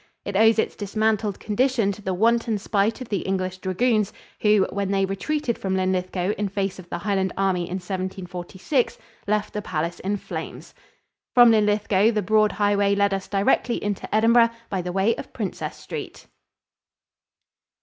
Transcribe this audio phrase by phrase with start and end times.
[0.25, 4.89] It owes its dismantled condition to the wanton spite of the English dragoons, who, when
[4.89, 9.99] they retreated from Linlithgow in face of the Highland army in 1746, left the palace
[9.99, 10.73] in flames.
[11.35, 15.75] From Linlithgow the broad highway led us directly into Edinburgh by the way of Princess
[15.75, 16.25] Street.